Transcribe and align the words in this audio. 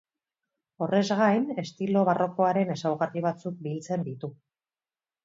Horrez 0.85 1.01
gain, 1.19 1.43
estilo 1.63 2.03
barrokoaren 2.09 2.71
ezaugarri 2.77 3.23
batzuk 3.27 3.61
biltzen 3.67 4.07
ditu. 4.09 4.31